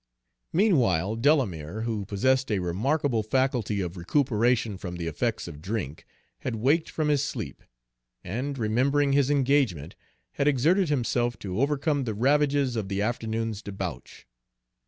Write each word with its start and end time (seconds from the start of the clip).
Meanwhile 0.51 1.17
Delamere, 1.17 1.81
who 1.81 2.05
possessed 2.05 2.51
a 2.51 2.57
remarkable 2.57 3.21
faculty 3.21 3.81
of 3.81 3.95
recuperation 3.97 4.75
from 4.79 4.95
the 4.95 5.05
effects 5.05 5.47
of 5.47 5.61
drink, 5.61 6.07
had 6.39 6.55
waked 6.55 6.89
from 6.89 7.09
his 7.09 7.23
sleep, 7.23 7.61
and 8.23 8.57
remembering 8.57 9.13
his 9.13 9.29
engagement, 9.29 9.95
had 10.31 10.47
exerted 10.47 10.89
himself 10.89 11.37
to 11.37 11.61
overcome 11.61 12.05
the 12.05 12.15
ravages 12.15 12.75
of 12.75 12.89
the 12.89 12.99
afternoon's 12.99 13.61
debauch. 13.61 14.25